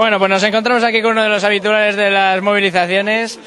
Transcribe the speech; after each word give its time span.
Bueno, 0.00 0.18
pues 0.18 0.30
nos 0.30 0.42
encontramos 0.44 0.82
aquí 0.82 1.02
con 1.02 1.10
uno 1.12 1.24
de 1.24 1.28
los 1.28 1.44
habituales 1.44 1.94
de 1.94 2.10
las 2.10 2.40
movilizaciones. 2.40 3.38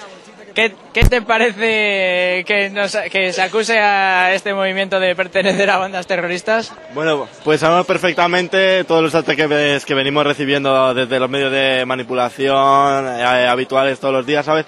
¿Qué, 0.54 0.72
qué 0.94 1.04
te 1.06 1.24
parece 1.24 2.46
que, 2.46 3.32
se 3.34 3.42
acuse 3.42 3.80
a 3.80 4.36
este 4.36 4.54
movimiento 4.54 5.00
de 5.00 5.16
pertenecer 5.16 5.68
a 5.72 5.78
bandas 5.78 6.06
terroristas? 6.06 6.72
Bueno, 6.94 7.28
pues 7.44 7.60
sabemos 7.60 7.88
perfectamente 7.88 8.84
todos 8.84 9.02
los 9.02 9.16
ataques 9.16 9.84
que 9.84 9.94
venimos 9.96 10.28
recibiendo 10.28 10.94
desde 10.94 11.20
los 11.20 11.28
medios 11.28 11.52
de 11.52 11.88
manipulación 11.88 13.08
eh, 13.08 13.48
habituales 13.50 14.00
todos 14.00 14.14
los 14.14 14.26
días, 14.28 14.46
¿sabes? 14.46 14.68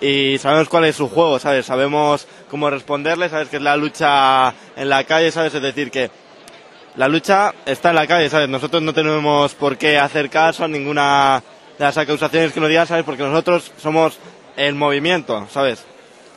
Y 0.00 0.38
sabemos 0.38 0.70
cuál 0.70 0.86
es 0.86 0.96
su 0.96 1.10
juego, 1.10 1.38
¿sabes? 1.38 1.66
Sabemos 1.66 2.26
cómo 2.48 2.70
responderle, 2.70 3.28
¿sabes? 3.28 3.50
Que 3.50 3.56
es 3.56 3.62
la 3.62 3.76
lucha 3.76 4.54
en 4.76 4.88
la 4.88 5.04
calle, 5.04 5.30
¿sabes? 5.30 5.52
Es 5.52 5.60
decir, 5.60 5.90
que 5.90 6.10
la 6.98 7.06
lucha 7.06 7.54
está 7.64 7.90
en 7.90 7.94
la 7.94 8.08
calle, 8.08 8.28
¿sabes? 8.28 8.48
Nosotros 8.48 8.82
no 8.82 8.92
tenemos 8.92 9.54
por 9.54 9.78
qué 9.78 9.98
hacer 9.98 10.28
caso 10.28 10.64
a 10.64 10.68
ninguna 10.68 11.40
de 11.78 11.84
las 11.84 11.96
acusaciones 11.96 12.52
que 12.52 12.58
nos 12.58 12.68
digan, 12.68 12.88
¿sabes? 12.88 13.04
Porque 13.04 13.22
nosotros 13.22 13.70
somos 13.78 14.18
el 14.56 14.74
movimiento, 14.74 15.46
¿sabes? 15.50 15.84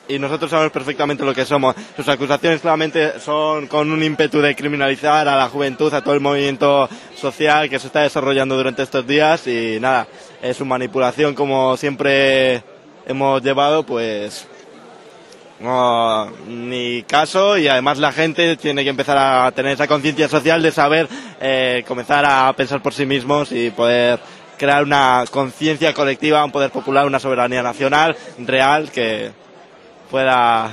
y 0.07 0.19
nosotros 0.19 0.51
sabemos 0.51 0.73
perfectamente 0.73 1.23
lo 1.23 1.33
que 1.33 1.45
somos. 1.45 1.75
Sus 1.95 2.07
acusaciones 2.09 2.59
claramente 2.59 3.19
son 3.19 3.67
con 3.67 3.89
un 3.91 4.03
ímpetu 4.03 4.41
de 4.41 4.55
criminalizar 4.55 5.27
a 5.27 5.37
la 5.37 5.47
juventud, 5.47 5.93
a 5.93 6.03
todo 6.03 6.13
el 6.13 6.19
movimiento 6.19 6.89
social 7.15 7.69
que 7.69 7.79
se 7.79 7.87
está 7.87 8.01
desarrollando 8.01 8.57
durante 8.57 8.83
estos 8.83 9.07
días 9.07 9.47
y 9.47 9.79
nada, 9.79 10.07
es 10.41 10.57
su 10.57 10.65
manipulación 10.65 11.33
como 11.33 11.77
siempre 11.77 12.61
hemos 13.05 13.41
llevado, 13.41 13.83
pues 13.83 14.47
no, 15.61 16.25
ni 16.47 17.03
caso 17.03 17.57
y 17.57 17.67
además 17.67 17.99
la 17.99 18.11
gente 18.11 18.57
tiene 18.57 18.83
que 18.83 18.89
empezar 18.89 19.17
a 19.17 19.51
tener 19.51 19.73
esa 19.73 19.87
conciencia 19.87 20.27
social 20.27 20.61
de 20.63 20.71
saber 20.71 21.07
eh, 21.39 21.83
comenzar 21.87 22.25
a 22.25 22.51
pensar 22.53 22.81
por 22.81 22.93
sí 22.93 23.05
mismos 23.05 23.51
y 23.51 23.69
poder 23.69 24.19
crear 24.57 24.83
una 24.83 25.23
conciencia 25.29 25.93
colectiva, 25.93 26.43
un 26.43 26.51
poder 26.51 26.71
popular, 26.71 27.05
una 27.05 27.19
soberanía 27.19 27.63
nacional 27.63 28.15
real 28.39 28.91
que 28.91 29.31
pueda, 30.09 30.71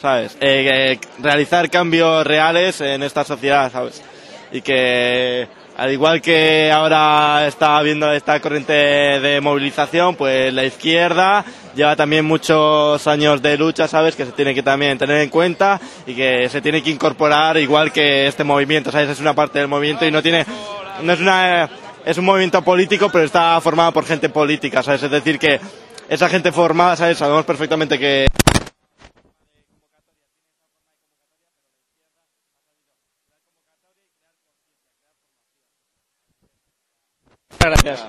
¿sabes? 0.00 0.36
Eh, 0.40 0.68
eh, 0.92 0.98
realizar 1.18 1.68
cambios 1.70 2.26
reales 2.26 2.80
en 2.80 3.02
esta 3.02 3.24
sociedad, 3.24 3.72
¿sabes? 3.72 4.02
Y 4.50 4.60
que, 4.62 5.48
al 5.76 5.90
igual 5.90 6.20
que 6.20 6.70
ahora 6.70 7.46
está 7.46 7.78
habiendo 7.78 8.12
esta 8.12 8.38
corriente 8.40 8.72
de 8.72 9.40
movilización, 9.40 10.16
pues 10.16 10.52
la 10.52 10.64
izquierda 10.64 11.44
lleva 11.74 11.96
también 11.96 12.24
muchos 12.24 13.06
años 13.06 13.40
de 13.40 13.56
lucha, 13.56 13.88
¿sabes? 13.88 14.14
Que 14.14 14.26
se 14.26 14.32
tiene 14.32 14.54
que 14.54 14.62
también 14.62 14.98
tener 14.98 15.18
en 15.18 15.30
cuenta 15.30 15.80
y 16.06 16.14
que 16.14 16.48
se 16.48 16.60
tiene 16.60 16.82
que 16.82 16.90
incorporar 16.90 17.56
igual 17.56 17.90
que 17.92 18.26
este 18.26 18.44
movimiento, 18.44 18.92
¿sabes? 18.92 19.10
Es 19.10 19.20
una 19.20 19.34
parte 19.34 19.58
del 19.58 19.68
movimiento 19.68 20.04
y 20.06 20.10
no 20.10 20.22
tiene, 20.22 20.44
no 21.02 21.12
es 21.12 21.20
una, 21.20 21.70
es 22.04 22.18
un 22.18 22.24
movimiento 22.24 22.62
político, 22.62 23.08
pero 23.10 23.24
está 23.24 23.60
formado 23.60 23.92
por 23.92 24.04
gente 24.04 24.28
política, 24.28 24.82
¿sabes? 24.82 25.02
Es 25.02 25.10
decir, 25.10 25.38
que 25.38 25.58
esa 26.08 26.28
gente 26.28 26.52
formada, 26.52 26.96
¿sabes? 26.96 27.16
Sabemos 27.16 27.44
perfectamente 27.44 27.98
que 27.98 28.26
para 37.62 37.76
terra 37.76 38.08